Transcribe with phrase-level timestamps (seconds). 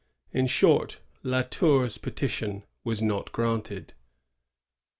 [0.33, 3.93] In short, La Tour's petition was not granted.